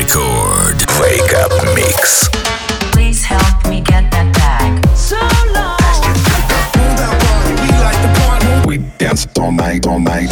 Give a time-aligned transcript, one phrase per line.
[0.00, 0.80] Record.
[0.98, 2.30] Wake Up Mix.
[2.90, 4.88] Please help me get that bag.
[4.96, 5.18] So
[5.52, 5.76] long.
[8.66, 10.30] We danced all night, all night.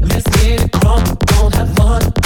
[0.00, 2.19] Let's get it crunk, don't have fun.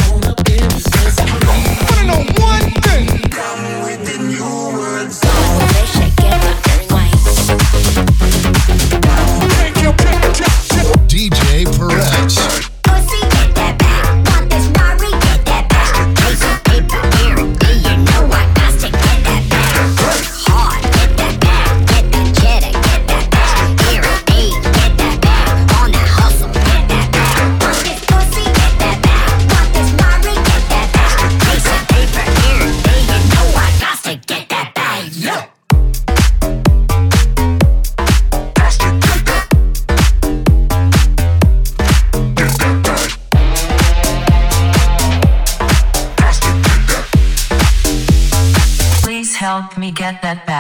[50.23, 50.54] that that that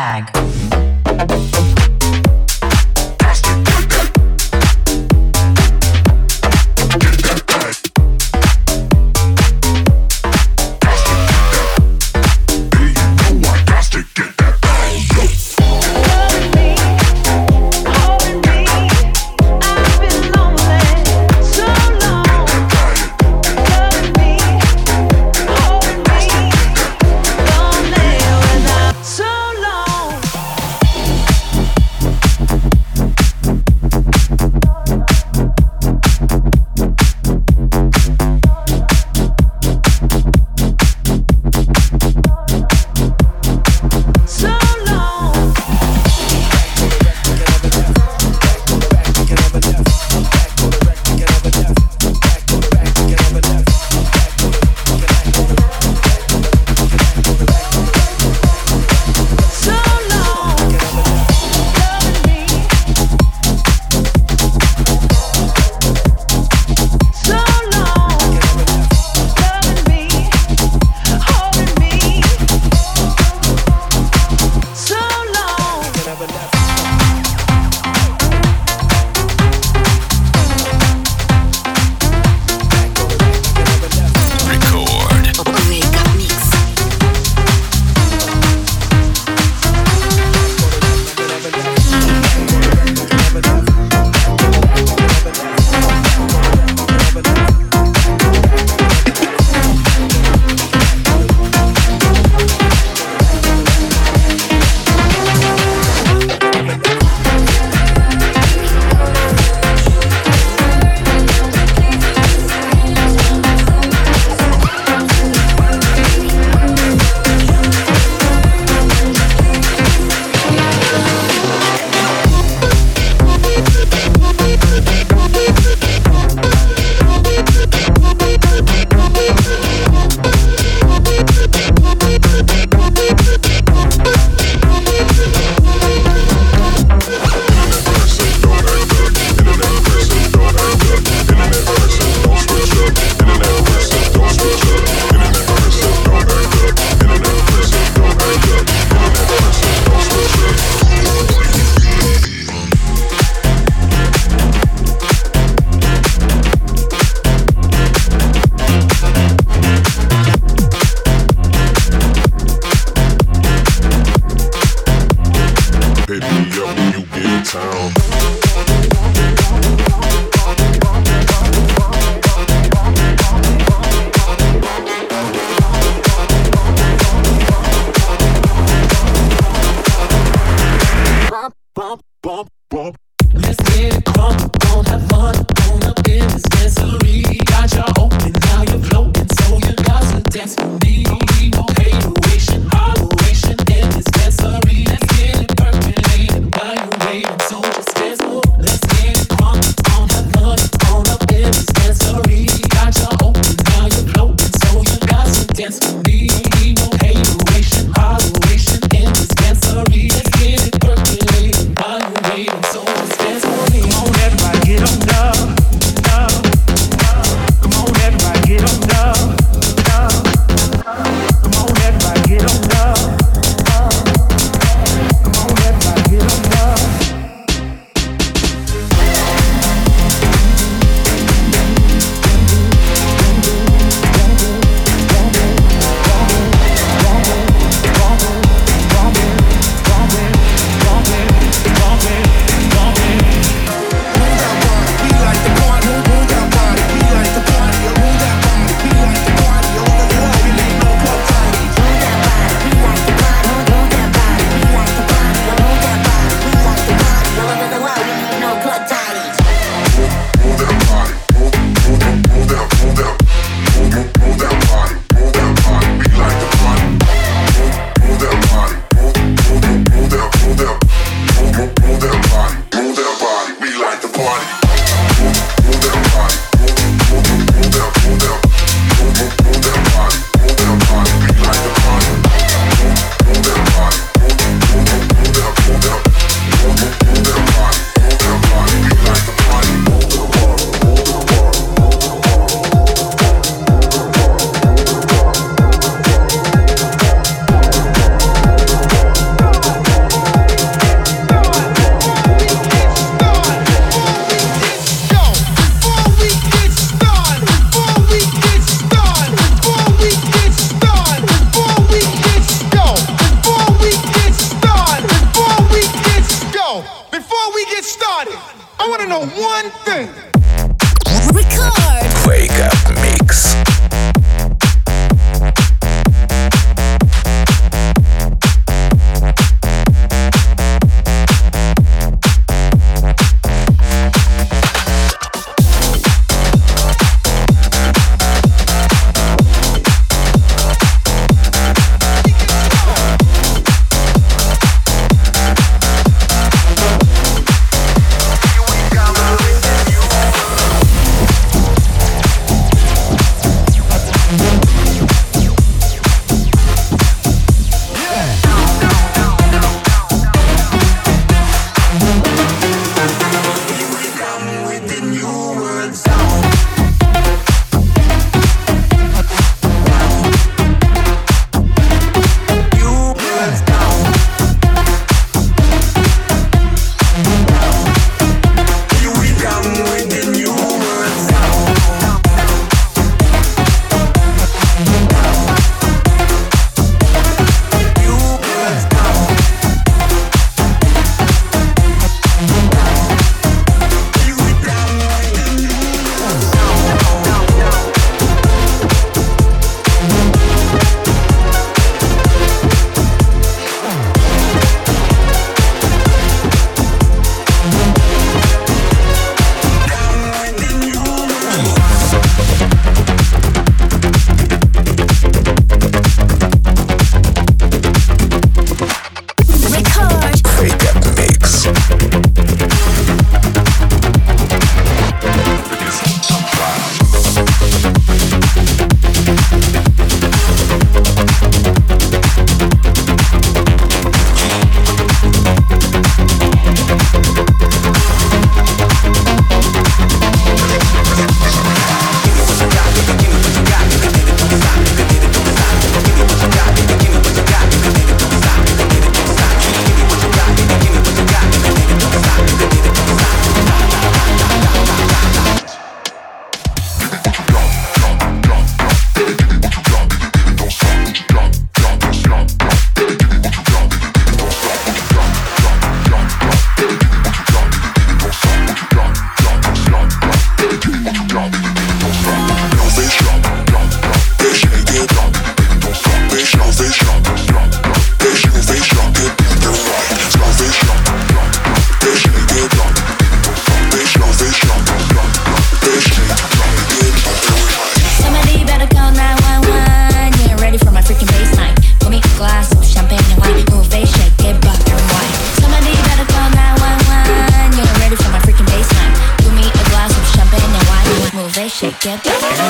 [187.65, 191.74] Got you open, now you're floating, so you got to dance with me.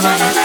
[0.05, 0.44] Havana.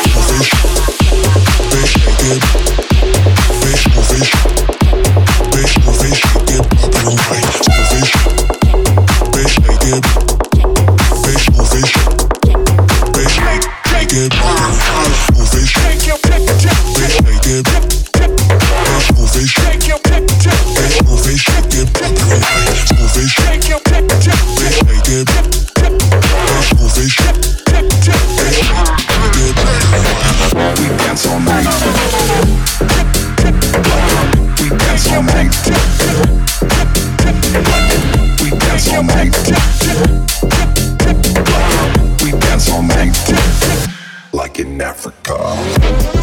[45.05, 46.18] Record